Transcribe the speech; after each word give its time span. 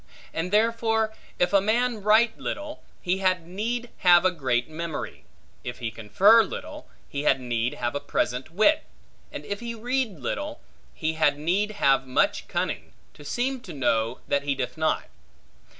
And 0.33 0.49
therefore, 0.51 1.13
if 1.37 1.53
a 1.53 1.61
man 1.61 2.01
write 2.01 2.35
little, 2.39 2.81
he 3.03 3.19
had 3.19 3.45
need 3.45 3.91
have 3.99 4.25
a 4.25 4.31
great 4.31 4.67
memory; 4.67 5.25
if 5.63 5.77
he 5.77 5.91
confer 5.91 6.41
little, 6.41 6.87
he 7.07 7.21
had 7.21 7.39
need 7.39 7.75
have 7.75 7.93
a 7.93 7.99
present 7.99 8.49
wit: 8.49 8.83
and 9.31 9.45
if 9.45 9.59
he 9.59 9.75
read 9.75 10.19
little, 10.19 10.59
he 10.95 11.13
had 11.13 11.37
need 11.37 11.73
have 11.73 12.07
much 12.07 12.47
cunning, 12.47 12.93
to 13.13 13.23
seem 13.23 13.59
to 13.61 13.73
know, 13.73 14.21
that 14.27 14.41
he 14.41 14.55
doth 14.55 14.75
not. 14.75 15.03